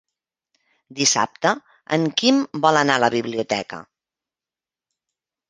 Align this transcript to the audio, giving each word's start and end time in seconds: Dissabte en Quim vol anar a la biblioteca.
Dissabte 0.99 1.51
en 1.97 2.07
Quim 2.21 2.41
vol 2.65 2.81
anar 2.81 2.97
a 3.01 3.05
la 3.05 3.11
biblioteca. 3.17 3.83